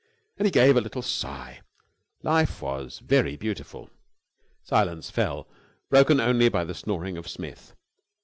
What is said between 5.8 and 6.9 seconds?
broken only by the